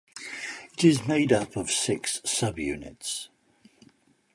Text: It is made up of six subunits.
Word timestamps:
It 0.73 0.83
is 0.83 1.05
made 1.07 1.31
up 1.31 1.55
of 1.55 1.69
six 1.69 2.21
subunits. 2.21 3.29